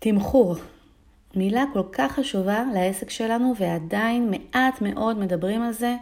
[0.00, 0.54] תמחור,
[1.36, 5.96] מילה כל כך חשובה לעסק שלנו ועדיין מעט מאוד מדברים על זה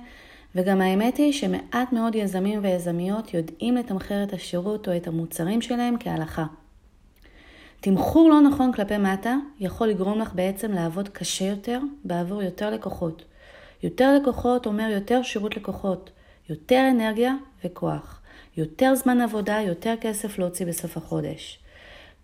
[0.54, 5.95] וגם האמת היא שמעט מאוד יזמים ויזמיות יודעים לתמחר את השירות או את המוצרים שלהם
[6.01, 6.45] כהלכה.
[7.80, 13.25] תמחור לא נכון כלפי מטה יכול לגרום לך בעצם לעבוד קשה יותר בעבור יותר לקוחות.
[13.83, 16.11] יותר לקוחות אומר יותר שירות לקוחות,
[16.49, 17.35] יותר אנרגיה
[17.65, 18.21] וכוח,
[18.57, 21.66] יותר זמן עבודה, יותר כסף להוציא בסוף החודש.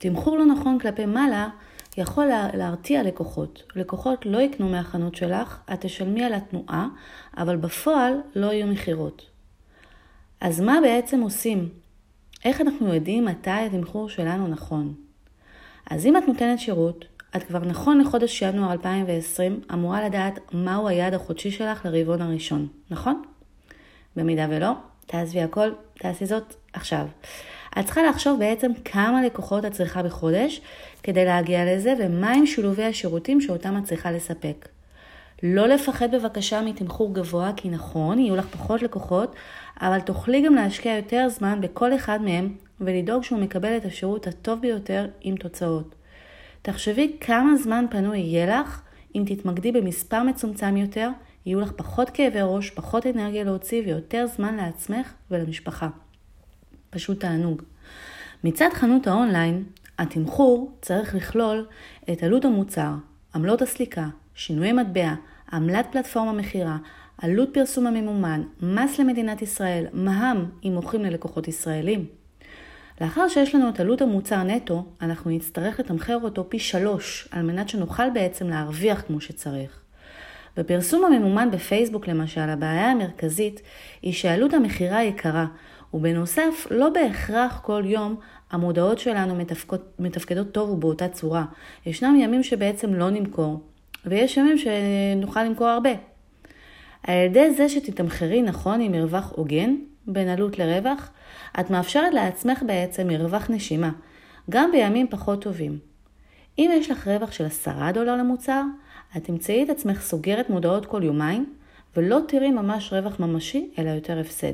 [0.03, 1.49] תמחור לא נכון כלפי מעלה
[1.97, 3.63] יכול להרתיע לקוחות.
[3.77, 6.89] לקוחות לא יקנו מהחנות שלך, את תשלמי על התנועה,
[7.37, 9.31] אבל בפועל לא יהיו מכירות.
[10.41, 11.69] אז מה בעצם עושים?
[12.45, 14.95] איך אנחנו יודעים מתי התמחור שלנו נכון?
[15.91, 17.05] אז אם את נותנת שירות,
[17.37, 23.23] את כבר נכון לחודש ינואר 2020 אמורה לדעת מהו היעד החודשי שלך לרבעון הראשון, נכון?
[24.17, 24.73] במידה ולא,
[25.07, 27.07] תעזבי הכל, תעשי זאת עכשיו.
[27.79, 30.61] את צריכה לחשוב בעצם כמה לקוחות את צריכה בחודש
[31.03, 34.69] כדי להגיע לזה ומהם שילובי השירותים שאותם את צריכה לספק.
[35.43, 39.35] לא לפחד בבקשה מתמחור גבוה, כי נכון, יהיו לך פחות לקוחות,
[39.81, 44.61] אבל תוכלי גם להשקיע יותר זמן בכל אחד מהם ולדאוג שהוא מקבל את השירות הטוב
[44.61, 45.95] ביותר עם תוצאות.
[46.63, 48.83] תחשבי כמה זמן פנוי יהיה לך
[49.15, 51.09] אם תתמקדי במספר מצומצם יותר,
[51.47, 55.89] יהיו לך פחות כאבי ראש, פחות אנרגיה להוציא ויותר זמן לעצמך ולמשפחה.
[56.93, 57.63] פשוט תענוג.
[58.45, 59.65] מצד חנות האונליין,
[59.99, 61.67] התמחור צריך לכלול
[62.13, 62.91] את עלות המוצר,
[63.35, 65.15] עמלות הסליקה, שינויי מטבע,
[65.53, 66.77] עמלת פלטפורמה מכירה,
[67.19, 72.07] עלות פרסום הממומן, מס למדינת ישראל, מע"מ אם מוכרים ללקוחות ישראלים.
[73.01, 77.69] לאחר שיש לנו את עלות המוצר נטו, אנחנו נצטרך לתמחר אותו פי שלוש, על מנת
[77.69, 79.82] שנוכל בעצם להרוויח כמו שצריך.
[80.57, 83.63] בפרסום הממומן בפייסבוק למשל, הבעיה המרכזית
[84.03, 85.47] היא שעלות המכירה יקרה,
[85.95, 88.17] ובנוסף, לא בהכרח כל יום
[88.51, 91.45] המודעות שלנו מתפקד, מתפקדות טוב ובאותה צורה.
[91.87, 93.61] ישנם ימים שבעצם לא נמכור,
[94.07, 95.91] ויש ימים שנוכל למכור הרבה.
[97.03, 99.75] על ידי זה שתתמחרי נכון עם מרווח הוגן
[100.07, 101.11] בין עלות לרווח,
[101.61, 103.91] את מאפשרת לעצמך בעצם מרווח נשימה,
[104.51, 105.92] גם בימים פחות טובים.
[106.59, 108.63] אם יש לך רווח של 10 דולר למוצר,
[109.17, 111.55] את תמצאי את עצמך סוגרת מודעות כל יומיים,
[111.97, 114.53] ולא תראי ממש רווח ממשי, אלא יותר הפסד.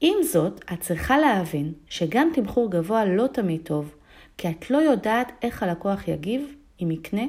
[0.00, 3.94] עם זאת, את צריכה להבין שגם תמחור גבוה לא תמיד טוב,
[4.38, 7.24] כי את לא יודעת איך הלקוח יגיב, אם יקנה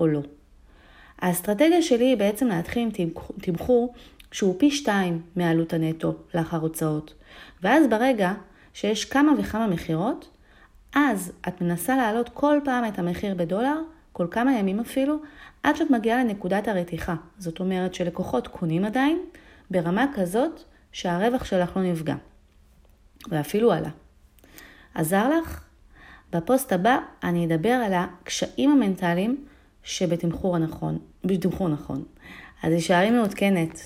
[0.00, 0.20] או לא.
[1.18, 3.10] האסטרטגיה שלי היא בעצם להתחיל עם
[3.40, 3.94] תמחור
[4.32, 7.14] שהוא פי שתיים מעלות הנטו לאחר הוצאות,
[7.62, 8.32] ואז ברגע
[8.74, 10.28] שיש כמה וכמה מכירות,
[10.94, 13.76] אז את מנסה להעלות כל פעם את המחיר בדולר,
[14.12, 15.16] כל כמה ימים אפילו,
[15.62, 17.14] עד שאת מגיעה לנקודת הרתיחה.
[17.38, 19.18] זאת אומרת שלקוחות קונים עדיין,
[19.70, 20.62] ברמה כזאת
[20.92, 22.14] שהרווח שלך לא נפגע.
[23.30, 23.90] ואפילו עלה.
[24.94, 25.64] עזר לך?
[26.32, 29.44] בפוסט הבא אני אדבר על הקשיים המנטליים
[29.82, 32.04] שבתמחור הנכון, בתמחור נכון.
[32.62, 33.80] אז הישארי מעודכנת.